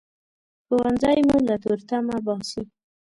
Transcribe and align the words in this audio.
ښوونځی 0.65 1.19
مو 1.27 1.37
له 1.47 1.55
تورتمه 1.63 2.15
باسي 2.25 2.63